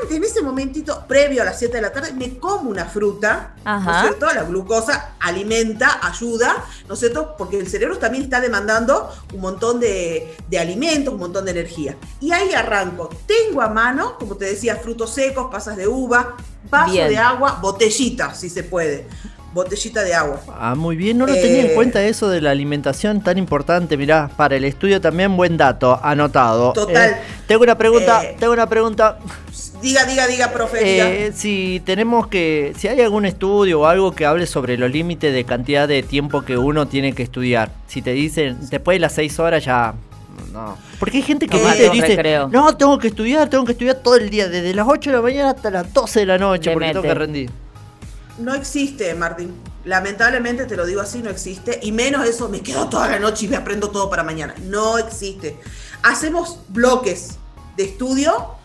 antes, 0.00 0.16
en 0.16 0.22
ese 0.22 0.42
momentito, 0.42 1.04
previo 1.08 1.42
a 1.42 1.44
las 1.44 1.58
7 1.58 1.74
de 1.74 1.82
la 1.82 1.92
tarde, 1.92 2.12
me 2.12 2.38
como 2.38 2.70
una 2.70 2.84
fruta, 2.84 3.54
¿no 3.64 3.70
Ajá. 3.70 3.96
es 3.96 4.00
cierto? 4.02 4.26
La 4.32 4.44
glucosa 4.44 5.14
alimenta, 5.18 5.98
ayuda, 6.06 6.64
¿no 6.86 6.94
es 6.94 7.00
cierto? 7.00 7.34
Porque 7.36 7.58
el 7.58 7.68
cerebro 7.68 7.98
también 7.98 8.24
está 8.24 8.40
demandando 8.40 9.10
un 9.34 9.40
montón 9.40 9.80
de, 9.80 10.36
de 10.48 10.58
alimentos, 10.58 11.12
un 11.14 11.20
montón 11.20 11.44
de 11.44 11.50
energía. 11.50 11.96
Y 12.20 12.30
ahí 12.32 12.52
arranco. 12.52 13.10
Tengo 13.26 13.60
a 13.60 13.68
mano, 13.68 14.16
como 14.18 14.36
te 14.36 14.44
decía, 14.44 14.76
frutos 14.76 15.14
secos, 15.14 15.48
pasas 15.50 15.76
de 15.76 15.88
uva, 15.88 16.36
vaso 16.70 16.92
Bien. 16.92 17.08
de 17.08 17.18
agua, 17.18 17.58
botellita, 17.60 18.34
si 18.34 18.48
se 18.48 18.62
puede. 18.62 19.08
Botellita 19.52 20.02
de 20.02 20.14
agua. 20.14 20.40
Ah, 20.58 20.74
muy 20.74 20.96
bien, 20.96 21.18
no 21.18 21.26
lo 21.26 21.34
tenía 21.34 21.60
en 21.60 21.66
Eh, 21.66 21.74
cuenta 21.74 22.02
eso 22.02 22.28
de 22.30 22.40
la 22.40 22.50
alimentación 22.50 23.20
tan 23.22 23.36
importante. 23.36 23.96
Mirá, 23.96 24.30
para 24.36 24.56
el 24.56 24.64
estudio 24.64 25.00
también 25.00 25.36
buen 25.36 25.56
dato, 25.56 26.00
anotado. 26.02 26.72
Total. 26.72 27.10
Eh, 27.10 27.16
tengo 27.46 27.62
una 27.62 27.76
pregunta, 27.76 28.24
Eh, 28.24 28.36
tengo 28.38 28.52
una 28.54 28.66
pregunta. 28.66 29.18
Diga, 29.82 30.04
diga, 30.04 30.26
diga, 30.26 30.52
profe. 30.52 30.82
diga. 30.82 31.36
Si 31.36 31.82
tenemos 31.84 32.28
que, 32.28 32.72
si 32.78 32.88
hay 32.88 33.00
algún 33.02 33.26
estudio 33.26 33.80
o 33.80 33.86
algo 33.86 34.12
que 34.12 34.24
hable 34.24 34.46
sobre 34.46 34.78
los 34.78 34.90
límites 34.90 35.34
de 35.34 35.44
cantidad 35.44 35.86
de 35.86 36.02
tiempo 36.02 36.42
que 36.42 36.56
uno 36.56 36.86
tiene 36.88 37.12
que 37.12 37.22
estudiar. 37.22 37.70
Si 37.88 38.00
te 38.00 38.12
dicen, 38.12 38.58
después 38.70 38.94
de 38.96 39.00
las 39.00 39.12
6 39.14 39.38
horas 39.38 39.64
ya... 39.64 39.94
No. 40.52 40.76
Porque 40.98 41.18
hay 41.18 41.22
gente 41.22 41.46
que 41.46 41.56
un 41.56 41.62
dice, 41.92 42.08
recreo. 42.16 42.48
no, 42.48 42.74
tengo 42.76 42.98
que 42.98 43.08
estudiar, 43.08 43.50
tengo 43.50 43.64
que 43.66 43.72
estudiar 43.72 43.96
todo 43.96 44.16
el 44.16 44.30
día, 44.30 44.48
desde 44.48 44.72
las 44.74 44.86
8 44.88 45.10
de 45.10 45.16
la 45.16 45.22
mañana 45.22 45.50
hasta 45.50 45.70
las 45.70 45.92
12 45.92 46.20
de 46.20 46.26
la 46.26 46.38
noche, 46.38 46.70
Le 46.70 46.74
porque 46.74 46.88
tengo 46.88 47.02
que 47.02 47.14
rendir. 47.14 47.50
No 48.38 48.54
existe, 48.54 49.14
Martín. 49.14 49.60
Lamentablemente 49.84 50.64
te 50.64 50.76
lo 50.76 50.86
digo 50.86 51.00
así, 51.00 51.20
no 51.20 51.30
existe. 51.30 51.80
Y 51.82 51.92
menos 51.92 52.26
eso, 52.26 52.48
me 52.48 52.60
quedo 52.60 52.88
toda 52.88 53.08
la 53.08 53.18
noche 53.18 53.46
y 53.46 53.48
me 53.48 53.56
aprendo 53.56 53.90
todo 53.90 54.08
para 54.08 54.22
mañana. 54.22 54.54
No 54.62 54.98
existe. 54.98 55.58
Hacemos 56.02 56.60
bloques 56.68 57.38
de 57.76 57.84
estudio 57.84 58.56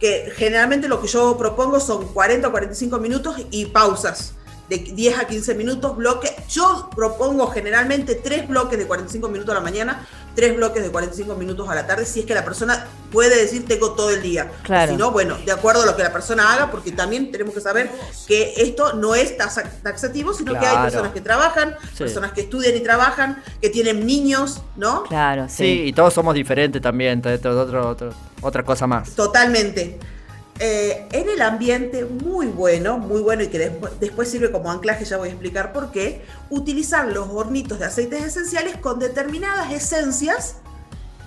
que 0.00 0.32
generalmente 0.34 0.88
lo 0.88 1.00
que 1.00 1.06
yo 1.06 1.38
propongo 1.38 1.78
son 1.78 2.08
40 2.08 2.48
o 2.48 2.50
45 2.50 2.98
minutos 2.98 3.36
y 3.50 3.66
pausas 3.66 4.34
de 4.68 4.78
10 4.78 5.18
a 5.18 5.26
15 5.26 5.54
minutos, 5.54 5.96
bloque. 5.96 6.34
Yo 6.48 6.90
propongo 6.94 7.46
generalmente 7.48 8.16
tres 8.16 8.48
bloques 8.48 8.78
de 8.78 8.86
45 8.86 9.28
minutos 9.28 9.52
a 9.52 9.58
la 9.58 9.60
mañana, 9.60 10.06
tres 10.34 10.56
bloques 10.56 10.82
de 10.82 10.90
45 10.90 11.34
minutos 11.34 11.68
a 11.68 11.74
la 11.74 11.86
tarde, 11.86 12.04
si 12.06 12.20
es 12.20 12.26
que 12.26 12.34
la 12.34 12.44
persona 12.44 12.86
puede 13.10 13.36
decir 13.36 13.64
tengo 13.66 13.92
todo 13.92 14.10
el 14.10 14.22
día. 14.22 14.50
Claro. 14.62 14.92
Si 14.92 14.96
no, 14.96 15.10
bueno, 15.10 15.36
de 15.44 15.52
acuerdo 15.52 15.82
a 15.82 15.86
lo 15.86 15.96
que 15.96 16.02
la 16.02 16.12
persona 16.12 16.52
haga, 16.52 16.70
porque 16.70 16.92
también 16.92 17.30
tenemos 17.30 17.52
que 17.54 17.60
saber 17.60 17.90
que 18.26 18.54
esto 18.56 18.94
no 18.94 19.14
es 19.14 19.36
taxa- 19.36 19.68
taxativo, 19.82 20.32
sino 20.32 20.58
que 20.58 20.66
hay 20.66 20.76
personas 20.84 21.12
que 21.12 21.20
trabajan, 21.20 21.76
Sí. 21.92 21.98
personas 21.98 22.32
que 22.32 22.42
estudian 22.42 22.74
y 22.76 22.80
trabajan, 22.80 23.42
que 23.60 23.68
tienen 23.68 24.06
niños, 24.06 24.62
¿no? 24.76 25.02
Claro, 25.04 25.46
Sí, 25.48 25.56
sí. 25.64 25.82
y 25.88 25.92
todos 25.92 26.14
somos 26.14 26.34
diferentes 26.34 26.80
también, 26.80 27.22
otro- 27.24 28.14
otra 28.40 28.62
cosa 28.64 28.86
más. 28.86 29.10
Totalmente. 29.10 29.98
Eh, 30.64 31.08
en 31.10 31.28
el 31.28 31.42
ambiente 31.42 32.04
muy 32.04 32.46
bueno, 32.46 32.96
muy 32.96 33.20
bueno 33.20 33.42
y 33.42 33.48
que 33.48 33.58
después, 33.58 33.98
después 33.98 34.30
sirve 34.30 34.52
como 34.52 34.70
anclaje, 34.70 35.04
ya 35.04 35.16
voy 35.16 35.30
a 35.30 35.32
explicar 35.32 35.72
por 35.72 35.90
qué, 35.90 36.24
utilizar 36.50 37.08
los 37.08 37.28
hornitos 37.30 37.80
de 37.80 37.86
aceites 37.86 38.22
esenciales 38.22 38.76
con 38.76 39.00
determinadas 39.00 39.72
esencias 39.72 40.58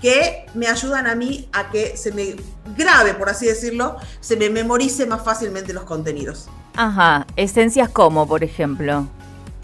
que 0.01 0.45
me 0.53 0.67
ayudan 0.67 1.05
a 1.05 1.15
mí 1.15 1.49
a 1.51 1.69
que 1.69 1.97
se 1.97 2.13
me 2.13 2.37
grabe, 2.77 3.13
por 3.13 3.27
así 3.27 3.45
decirlo, 3.45 3.97
se 4.21 4.37
me 4.37 4.49
memorice 4.49 5.05
más 5.05 5.21
fácilmente 5.21 5.73
los 5.73 5.83
contenidos. 5.83 6.47
Ajá, 6.77 7.27
esencias 7.35 7.89
como, 7.89 8.25
por 8.25 8.41
ejemplo. 8.41 9.05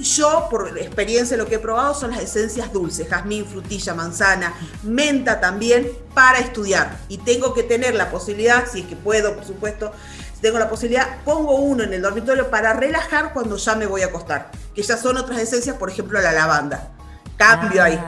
Yo, 0.03 0.48
por 0.50 0.77
experiencia, 0.77 1.38
lo 1.38 1.46
que 1.46 1.55
he 1.55 1.60
probado 1.60 1.93
son 1.93 2.12
las 2.12 2.22
esencias 2.22 2.72
dulces, 2.72 3.08
jazmín, 3.08 3.46
frutilla, 3.46 3.93
manzana, 3.93 4.53
menta 4.84 5.39
también, 5.39 5.91
para 6.13 6.39
estudiar. 6.39 6.98
Y 7.08 7.17
tengo 7.20 7.53
que 7.53 7.63
tener 7.63 7.96
la 7.96 8.10
posibilidad, 8.10 8.65
si 8.72 8.81
es 8.81 8.86
que 8.88 8.96
puedo, 8.96 9.36
por 9.36 9.46
supuesto, 9.46 9.91
si 10.36 10.41
tengo 10.41 10.60
la 10.60 10.70
posibilidad, 10.70 11.22
pongo 11.24 11.55
uno 11.55 11.84
en 11.84 11.93
el 11.93 12.01
dormitorio 12.01 12.50
para 12.50 12.74
relajar 12.74 13.34
cuando 13.34 13.58
ya 13.58 13.75
me 13.75 13.86
voy 13.86 14.01
a 14.01 14.08
acostar, 14.08 14.51
que 14.74 14.84
ya 14.84 14.98
son 14.98 15.17
otras 15.17 15.39
esencias, 15.39 15.75
por 15.77 15.89
ejemplo, 15.89 16.22
la 16.22 16.31
lavanda. 16.31 16.91
Cambio 17.38 17.84
ahí. 17.84 18.00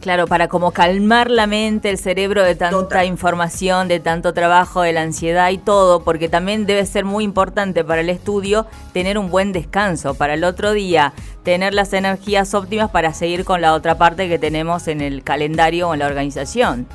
Claro, 0.00 0.28
para 0.28 0.46
como 0.46 0.70
calmar 0.70 1.28
la 1.28 1.48
mente, 1.48 1.90
el 1.90 1.98
cerebro 1.98 2.44
de 2.44 2.54
tanta 2.54 2.76
Total. 2.78 3.06
información, 3.06 3.88
de 3.88 3.98
tanto 3.98 4.32
trabajo, 4.32 4.82
de 4.82 4.92
la 4.92 5.02
ansiedad 5.02 5.50
y 5.50 5.58
todo, 5.58 6.04
porque 6.04 6.28
también 6.28 6.66
debe 6.66 6.86
ser 6.86 7.04
muy 7.04 7.24
importante 7.24 7.82
para 7.84 8.02
el 8.02 8.08
estudio 8.08 8.66
tener 8.92 9.18
un 9.18 9.28
buen 9.28 9.52
descanso, 9.52 10.14
para 10.14 10.34
el 10.34 10.44
otro 10.44 10.72
día 10.72 11.12
tener 11.42 11.74
las 11.74 11.92
energías 11.92 12.54
óptimas 12.54 12.90
para 12.90 13.12
seguir 13.12 13.44
con 13.44 13.60
la 13.60 13.74
otra 13.74 13.98
parte 13.98 14.28
que 14.28 14.38
tenemos 14.38 14.86
en 14.86 15.00
el 15.00 15.24
calendario 15.24 15.88
o 15.88 15.94
en 15.94 15.98
la 16.00 16.06
organización. 16.06 16.86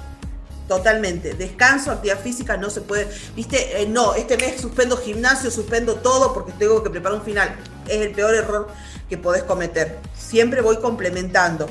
Totalmente. 0.70 1.34
Descanso, 1.34 1.92
actividad 1.92 2.20
física, 2.22 2.56
no 2.56 2.70
se 2.70 2.80
puede. 2.82 3.10
Viste, 3.36 3.82
Eh, 3.82 3.86
no, 3.86 4.16
este 4.16 4.38
mes 4.38 4.62
suspendo 4.62 4.96
gimnasio, 4.96 5.52
suspendo 5.52 5.96
todo 5.96 6.34
porque 6.34 6.54
tengo 6.54 6.82
que 6.82 6.90
preparar 6.90 7.18
un 7.20 7.26
final. 7.26 7.54
Es 7.86 7.98
el 7.98 8.12
peor 8.12 8.34
error 8.34 8.70
que 9.10 9.18
podés 9.18 9.44
cometer. 9.44 10.00
Siempre 10.18 10.62
voy 10.62 10.78
complementando. 10.78 11.68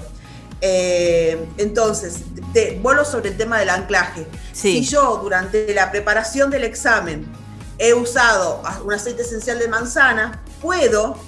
Eh, 0.64 1.44
entonces, 1.58 2.20
te, 2.52 2.78
vuelvo 2.80 3.04
sobre 3.04 3.30
el 3.30 3.36
tema 3.36 3.58
del 3.58 3.68
anclaje. 3.68 4.26
Sí. 4.52 4.84
Si 4.84 4.84
yo 4.84 5.18
durante 5.20 5.74
la 5.74 5.90
preparación 5.90 6.50
del 6.50 6.62
examen 6.62 7.26
he 7.78 7.92
usado 7.94 8.62
un 8.84 8.92
aceite 8.94 9.22
esencial 9.22 9.58
de 9.58 9.66
manzana, 9.66 10.40
puedo 10.60 11.18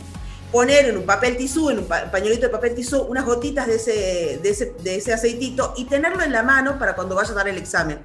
poner 0.52 0.86
en 0.86 0.96
un 0.96 1.04
papel 1.04 1.36
tisú, 1.36 1.68
en 1.70 1.80
un 1.80 1.86
pa- 1.86 2.12
pañuelito 2.12 2.42
de 2.42 2.48
papel 2.50 2.76
tisú, 2.76 3.02
unas 3.02 3.24
gotitas 3.26 3.66
de 3.66 3.74
ese, 3.74 4.38
de, 4.40 4.50
ese, 4.50 4.72
de 4.84 4.94
ese 4.96 5.12
aceitito 5.12 5.74
y 5.76 5.86
tenerlo 5.86 6.22
en 6.22 6.30
la 6.30 6.44
mano 6.44 6.78
para 6.78 6.94
cuando 6.94 7.16
vaya 7.16 7.32
a 7.32 7.34
dar 7.34 7.48
el 7.48 7.58
examen. 7.58 7.98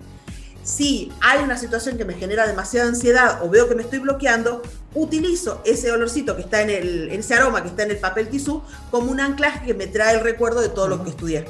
Si 0.64 1.12
hay 1.22 1.44
una 1.44 1.58
situación 1.60 1.96
que 1.96 2.06
me 2.06 2.16
genera 2.16 2.48
demasiada 2.48 2.90
ansiedad 2.90 3.44
o 3.44 3.50
veo 3.50 3.70
que 3.70 3.76
me 3.76 3.84
estoy 3.84 4.00
bloqueando, 4.00 4.64
utilizo 4.96 5.62
ese 5.66 5.92
olorcito 5.92 6.36
que 6.36 6.42
está 6.42 6.62
en 6.62 6.70
el, 6.70 7.10
ese 7.12 7.36
aroma 7.36 7.62
que 7.62 7.70
está 7.70 7.84
en 7.84 7.92
el 7.92 7.98
papel 7.98 8.30
tisú 8.30 8.62
como 8.92 9.12
un 9.12 9.20
anclaje 9.20 9.66
que 9.66 9.74
me 9.74 9.88
trae 9.88 10.16
el 10.16 10.22
recuerdo 10.22 10.62
de 10.62 10.70
todo 10.70 10.88
lo 10.88 11.04
que 11.04 11.12
estudié. 11.12 11.46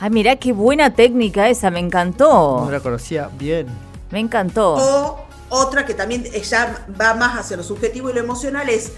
Ay, 0.00 0.10
mirá 0.10 0.36
qué 0.36 0.52
buena 0.52 0.94
técnica 0.94 1.48
esa, 1.48 1.70
me 1.70 1.80
No 1.80 1.86
encantó. 1.86 2.68
la 2.70 2.80
conocía 2.80 3.30
bien. 3.38 3.66
Me 4.10 4.20
encantó. 4.20 4.74
O 4.74 5.24
otra 5.50 5.86
que 5.86 5.94
también 5.94 6.24
ya 6.24 6.86
va 7.00 7.14
más 7.14 7.38
hacia 7.38 7.56
lo 7.56 7.62
subjetivo 7.62 8.10
y 8.10 8.12
lo 8.12 8.20
emocional 8.20 8.68
es 8.68 8.92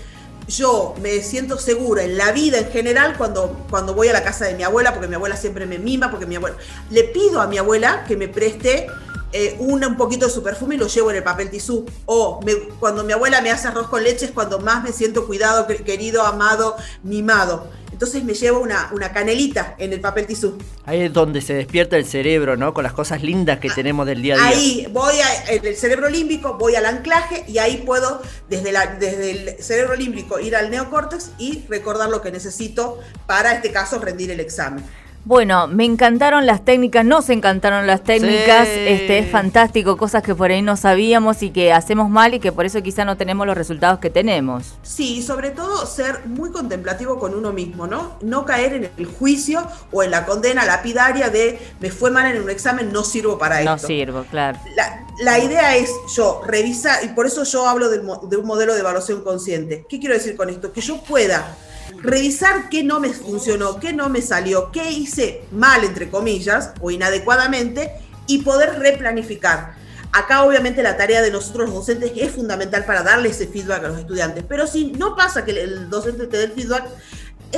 yo 0.48 0.94
me 1.02 1.22
siento 1.22 1.58
segura 1.58 2.04
en 2.04 2.16
la 2.16 2.30
vida 2.32 2.58
en 2.58 2.70
general 2.70 3.16
cuando, 3.16 3.66
cuando 3.68 3.94
voy 3.94 4.08
a 4.08 4.12
la 4.12 4.22
casa 4.22 4.44
de 4.44 4.54
mi 4.54 4.62
abuela, 4.62 4.92
porque 4.92 5.08
mi 5.08 5.16
abuela 5.16 5.36
siempre 5.36 5.66
me 5.66 5.78
mima, 5.78 6.10
porque 6.10 6.24
mi 6.24 6.36
abuela... 6.36 6.56
Le 6.90 7.04
pido 7.04 7.40
a 7.40 7.46
mi 7.48 7.58
abuela 7.58 8.04
que 8.06 8.16
me 8.16 8.28
preste 8.28 8.86
eh, 9.36 9.56
una, 9.58 9.88
un 9.88 9.96
poquito 9.96 10.26
de 10.26 10.32
su 10.32 10.42
perfume 10.42 10.74
y 10.76 10.78
lo 10.78 10.86
llevo 10.86 11.10
en 11.10 11.16
el 11.16 11.22
papel 11.22 11.50
tisú. 11.50 11.84
O 12.06 12.40
me- 12.44 12.54
cuando 12.80 13.04
mi 13.04 13.12
abuela 13.12 13.40
me 13.40 13.50
hace 13.50 13.68
arroz 13.68 13.88
con 13.88 14.02
leche 14.02 14.26
es 14.26 14.30
cuando 14.32 14.58
más 14.60 14.82
me 14.82 14.92
siento 14.92 15.26
cuidado, 15.26 15.66
que- 15.66 15.76
querido, 15.84 16.22
amado, 16.22 16.76
mimado. 17.02 17.68
Entonces 17.92 18.24
me 18.24 18.34
llevo 18.34 18.60
una, 18.60 18.90
una 18.92 19.10
canelita 19.12 19.74
en 19.78 19.92
el 19.94 20.00
papel 20.00 20.26
tisú. 20.26 20.58
Ahí 20.84 21.00
es 21.02 21.12
donde 21.12 21.40
se 21.40 21.54
despierta 21.54 21.96
el 21.96 22.04
cerebro, 22.04 22.56
¿no? 22.56 22.74
Con 22.74 22.84
las 22.84 22.92
cosas 22.92 23.22
lindas 23.22 23.58
que 23.58 23.70
tenemos 23.70 24.04
del 24.06 24.20
día 24.20 24.34
a 24.34 24.38
día. 24.38 24.46
Ahí 24.48 24.86
voy 24.92 25.14
a- 25.20 25.52
en 25.52 25.64
el 25.64 25.76
cerebro 25.76 26.10
límbico, 26.10 26.54
voy 26.58 26.74
al 26.74 26.84
anclaje 26.84 27.44
y 27.48 27.56
ahí 27.58 27.78
puedo 27.86 28.20
desde, 28.50 28.72
la, 28.72 28.86
desde 28.98 29.30
el 29.30 29.62
cerebro 29.64 29.96
límbico 29.96 30.38
ir 30.40 30.56
al 30.56 30.70
neocórtex 30.70 31.30
y 31.38 31.64
recordar 31.70 32.10
lo 32.10 32.20
que 32.20 32.30
necesito 32.30 32.98
para 33.26 33.52
este 33.54 33.72
caso 33.72 33.98
rendir 33.98 34.30
el 34.30 34.40
examen. 34.40 34.84
Bueno, 35.28 35.66
me 35.66 35.84
encantaron 35.84 36.46
las 36.46 36.64
técnicas, 36.64 37.04
nos 37.04 37.28
encantaron 37.30 37.84
las 37.84 38.04
técnicas, 38.04 38.68
Sí. 38.68 38.74
este 38.86 39.18
es 39.18 39.28
fantástico, 39.28 39.96
cosas 39.96 40.22
que 40.22 40.36
por 40.36 40.52
ahí 40.52 40.62
no 40.62 40.76
sabíamos 40.76 41.42
y 41.42 41.50
que 41.50 41.72
hacemos 41.72 42.08
mal 42.08 42.34
y 42.34 42.38
que 42.38 42.52
por 42.52 42.64
eso 42.64 42.80
quizá 42.80 43.04
no 43.04 43.16
tenemos 43.16 43.44
los 43.44 43.56
resultados 43.56 43.98
que 43.98 44.08
tenemos. 44.08 44.74
Sí, 44.84 45.16
y 45.16 45.22
sobre 45.22 45.50
todo 45.50 45.84
ser 45.84 46.26
muy 46.26 46.52
contemplativo 46.52 47.18
con 47.18 47.34
uno 47.34 47.52
mismo, 47.52 47.88
¿no? 47.88 48.12
No 48.20 48.44
caer 48.44 48.74
en 48.74 48.90
el 48.96 49.06
juicio 49.06 49.66
o 49.90 50.04
en 50.04 50.12
la 50.12 50.24
condena 50.26 50.64
lapidaria 50.64 51.28
de 51.28 51.58
me 51.80 51.90
fue 51.90 52.12
mal 52.12 52.30
en 52.32 52.40
un 52.40 52.48
examen, 52.48 52.92
no 52.92 53.02
sirvo 53.02 53.36
para 53.36 53.64
No 53.64 53.74
esto. 53.74 53.88
sirvo, 53.88 54.24
claro. 54.30 54.60
La, 54.76 55.06
la 55.24 55.40
idea 55.40 55.74
es 55.74 55.90
yo 56.16 56.40
revisar, 56.46 57.02
y 57.04 57.08
por 57.08 57.26
eso 57.26 57.42
yo 57.42 57.66
hablo 57.68 57.88
mo- 58.04 58.20
de 58.30 58.36
un 58.36 58.46
modelo 58.46 58.74
de 58.74 58.78
evaluación 58.80 59.24
consciente. 59.24 59.86
¿Qué 59.88 59.98
quiero 59.98 60.14
decir 60.14 60.36
con 60.36 60.50
esto? 60.50 60.72
Que 60.72 60.80
yo 60.82 60.98
pueda 61.02 61.56
revisar 62.02 62.68
qué 62.68 62.82
no 62.82 63.00
me 63.00 63.10
funcionó, 63.10 63.80
qué 63.80 63.92
no 63.92 64.08
me 64.08 64.22
salió, 64.22 64.70
qué 64.72 64.90
hice 64.90 65.44
mal, 65.52 65.84
entre 65.84 66.10
comillas, 66.10 66.72
o 66.80 66.90
inadecuadamente, 66.90 67.92
y 68.26 68.38
poder 68.42 68.78
replanificar. 68.78 69.74
Acá 70.12 70.44
obviamente 70.44 70.82
la 70.82 70.96
tarea 70.96 71.20
de 71.20 71.30
nosotros 71.30 71.66
los 71.68 71.74
docentes 71.74 72.12
es 72.16 72.30
fundamental 72.30 72.84
para 72.84 73.02
darle 73.02 73.28
ese 73.28 73.46
feedback 73.46 73.84
a 73.84 73.88
los 73.88 73.98
estudiantes, 73.98 74.44
pero 74.48 74.66
si 74.66 74.92
no 74.92 75.14
pasa 75.14 75.44
que 75.44 75.50
el 75.50 75.90
docente 75.90 76.26
te 76.26 76.38
dé 76.38 76.44
el 76.44 76.52
feedback, 76.52 76.86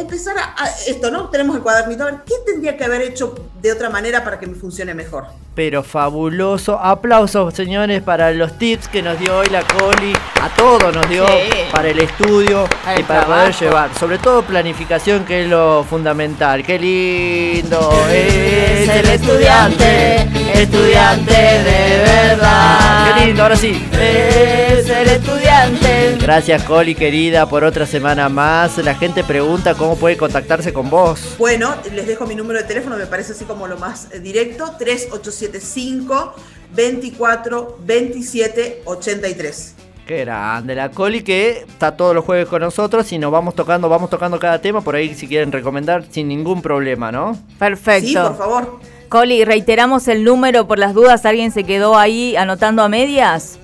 empezar 0.00 0.36
a, 0.38 0.54
a 0.62 0.68
esto, 0.86 1.10
¿no? 1.10 1.28
Tenemos 1.30 1.56
el 1.56 1.62
cuadernito, 1.62 2.02
a 2.04 2.06
ver, 2.06 2.14
¿qué 2.26 2.34
tendría 2.46 2.76
que 2.76 2.84
haber 2.84 3.02
hecho 3.02 3.34
de 3.60 3.72
otra 3.72 3.90
manera 3.90 4.24
para 4.24 4.38
que 4.38 4.46
me 4.46 4.54
funcione 4.54 4.94
mejor? 4.94 5.26
Pero 5.54 5.82
fabuloso. 5.82 6.78
Aplausos, 6.78 7.52
señores, 7.54 8.00
para 8.02 8.30
los 8.30 8.56
tips 8.58 8.86
que 8.88 9.02
nos 9.02 9.18
dio 9.18 9.36
hoy 9.38 9.48
la 9.48 9.62
Coli. 9.62 10.12
A 10.40 10.48
todos 10.54 10.94
nos 10.94 11.08
dio 11.08 11.26
Sí. 11.26 11.50
para 11.72 11.88
el 11.88 11.98
estudio 11.98 12.68
y 12.96 13.02
para 13.02 13.26
poder 13.26 13.52
llevar. 13.54 13.90
Sobre 13.98 14.18
todo 14.18 14.42
planificación, 14.42 15.24
que 15.24 15.42
es 15.42 15.48
lo 15.48 15.84
fundamental. 15.88 16.62
¡Qué 16.64 16.78
lindo! 16.78 17.90
Es 18.08 18.88
el 18.88 19.08
estudiante, 19.08 20.28
estudiante 20.54 21.32
de 21.32 22.02
verdad. 22.06 23.14
¡Qué 23.18 23.26
lindo! 23.26 23.42
Ahora 23.42 23.56
sí. 23.56 23.84
Es 23.92 24.88
el 24.88 25.08
estudiante. 25.08 25.47
Gracias, 26.28 26.62
Coli, 26.64 26.94
querida, 26.94 27.48
por 27.48 27.64
otra 27.64 27.86
semana 27.86 28.28
más. 28.28 28.76
La 28.76 28.94
gente 28.94 29.24
pregunta 29.24 29.74
cómo 29.74 29.96
puede 29.96 30.18
contactarse 30.18 30.74
con 30.74 30.90
vos. 30.90 31.36
Bueno, 31.38 31.74
les 31.94 32.06
dejo 32.06 32.26
mi 32.26 32.34
número 32.34 32.60
de 32.60 32.66
teléfono, 32.66 32.98
me 32.98 33.06
parece 33.06 33.32
así 33.32 33.46
como 33.46 33.66
lo 33.66 33.78
más 33.78 34.08
eh, 34.12 34.20
directo, 34.20 34.74
3875 34.78 36.34
24 36.74 37.78
27 37.80 38.82
83. 38.84 39.74
Qué 40.06 40.18
grande, 40.18 40.74
la 40.74 40.90
Coli 40.90 41.22
que 41.22 41.64
está 41.66 41.96
todos 41.96 42.14
los 42.14 42.26
jueves 42.26 42.46
con 42.46 42.60
nosotros 42.60 43.10
y 43.10 43.18
nos 43.18 43.32
vamos 43.32 43.54
tocando, 43.54 43.88
vamos 43.88 44.10
tocando 44.10 44.38
cada 44.38 44.60
tema, 44.60 44.82
por 44.82 44.96
ahí 44.96 45.14
si 45.14 45.26
quieren 45.28 45.50
recomendar 45.50 46.04
sin 46.10 46.28
ningún 46.28 46.60
problema, 46.60 47.10
¿no? 47.10 47.38
Perfecto. 47.58 48.06
Sí, 48.06 48.14
por 48.14 48.36
favor. 48.36 48.80
Coli, 49.08 49.46
reiteramos 49.46 50.08
el 50.08 50.24
número 50.24 50.68
por 50.68 50.78
las 50.78 50.92
dudas, 50.92 51.24
¿alguien 51.24 51.52
se 51.52 51.64
quedó 51.64 51.96
ahí 51.96 52.36
anotando 52.36 52.82
a 52.82 52.90
medias? 52.90 53.58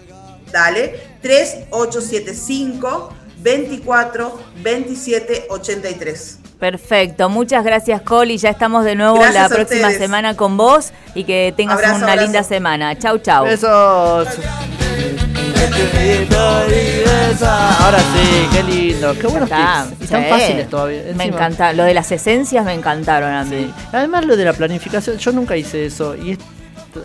Dale, 0.50 1.13
3875 1.24 3.14
24 3.38 4.38
27 4.62 5.46
83. 5.48 6.38
Perfecto, 6.58 7.28
muchas 7.30 7.64
gracias 7.64 8.00
Coli, 8.02 8.36
ya 8.38 8.50
estamos 8.50 8.84
de 8.84 8.94
nuevo 8.94 9.16
Gracias 9.16 9.34
la 9.34 9.48
próxima 9.48 9.80
ustedes. 9.88 9.98
semana 10.02 10.36
con 10.36 10.56
vos 10.56 10.92
y 11.14 11.24
que 11.24 11.52
tengas 11.56 11.76
Abrazo, 11.76 11.96
una 11.96 12.06
abrazo. 12.12 12.22
linda 12.22 12.42
semana. 12.42 12.96
Chau, 12.98 13.18
chau. 13.18 13.44
Besos. 13.44 14.28
Ahora 17.80 17.98
sí, 17.98 18.48
qué 18.52 18.62
lindo, 18.62 19.14
qué 19.18 19.26
buenos 19.26 19.50
Está, 19.50 19.86
tips. 19.88 20.00
Y 20.00 20.04
Están 20.04 20.22
sí. 20.24 20.28
fáciles 20.30 20.68
todavía. 20.70 21.02
Me 21.14 21.24
encanta, 21.24 21.72
lo 21.72 21.84
de 21.84 21.94
las 21.94 22.10
esencias 22.12 22.64
me 22.64 22.72
encantaron 22.74 23.32
a 23.32 23.44
mí. 23.44 23.64
Sí. 23.66 23.74
Además 23.92 24.24
lo 24.24 24.36
de 24.36 24.44
la 24.44 24.52
planificación, 24.52 25.18
yo 25.18 25.32
nunca 25.32 25.56
hice 25.56 25.86
eso 25.86 26.14
y 26.16 26.32
es- 26.32 26.38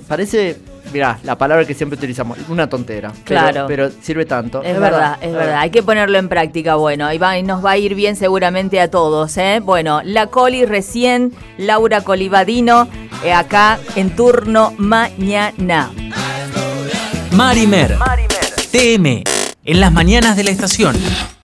parece, 0.08 0.58
mirá, 0.94 1.20
la 1.24 1.38
palabra 1.38 1.66
que 1.66 1.74
siempre 1.74 1.98
utilizamos, 1.98 2.38
una 2.50 2.68
tontera. 2.70 3.12
Pero- 3.12 3.24
Claro. 3.26 3.66
Pero, 3.68 3.90
sirve 4.02 4.26
tanto. 4.26 4.62
Es 4.64 4.80
verdad, 4.80 5.18
es 5.22 5.32
verdad. 5.34 5.58
Hay 5.60 5.70
que 5.70 5.84
ponerlo 5.84 6.18
en 6.18 6.30
práctica. 6.30 6.76
Bueno, 6.76 7.12
y, 7.14 7.18
va- 7.18 7.38
y 7.38 7.44
nos 7.44 7.64
va 7.64 7.72
a 7.72 7.78
ir 7.78 7.96
bien 7.96 8.16
seguramente 8.16 8.80
a 8.82 8.90
todos. 8.90 9.38
¿eh? 9.38 9.60
Bueno, 9.64 10.02
la 10.04 10.28
Coli 10.28 10.66
recién, 10.66 11.34
Laura 11.58 12.02
Colivadino, 12.02 12.88
eh, 13.24 13.34
acá 13.34 13.80
en 13.96 14.16
turno 14.16 14.74
mañana. 14.78 15.92
Marimer. 17.32 17.96
TM. 18.72 19.24
En 19.66 19.80
las 19.80 19.92
mañanas 19.92 20.36
de 20.36 20.44
la 20.44 20.52
estación. 20.52 20.96